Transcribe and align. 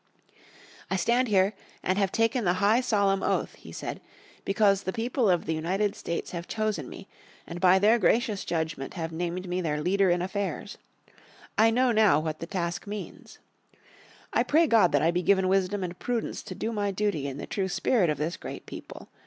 "I 0.89 0.95
stand 0.95 1.27
here, 1.27 1.53
and 1.83 1.99
have 1.99 2.11
taken 2.11 2.43
the 2.43 2.53
high 2.55 2.81
solemn 2.81 3.21
oath," 3.21 3.53
he 3.53 3.71
said, 3.71 4.01
"because 4.43 4.81
the 4.81 4.91
people 4.91 5.29
of 5.29 5.45
the 5.45 5.53
United 5.53 5.95
States 5.95 6.31
have 6.31 6.47
chosen 6.47 6.89
me, 6.89 7.07
and 7.45 7.61
by 7.61 7.77
their 7.77 7.99
gracious 7.99 8.43
judgement 8.43 8.95
have 8.95 9.11
named 9.11 9.47
me 9.47 9.61
their 9.61 9.79
leader 9.79 10.09
in 10.09 10.23
affairs. 10.23 10.79
I 11.55 11.69
know 11.69 11.91
now 11.91 12.19
what 12.19 12.39
the 12.39 12.47
task 12.47 12.87
means. 12.87 13.37
"I 14.33 14.41
pray 14.41 14.65
God 14.65 14.91
that 14.91 15.03
I 15.03 15.11
be 15.11 15.21
given 15.21 15.47
wisdom 15.47 15.83
and 15.83 15.99
prudence 15.99 16.41
to 16.45 16.55
do 16.55 16.71
my 16.71 16.89
duty 16.89 17.27
in 17.27 17.37
the 17.37 17.45
true 17.45 17.67
spirit 17.67 18.09
of 18.09 18.17
this 18.17 18.37
great 18.37 18.65
people. 18.65 19.07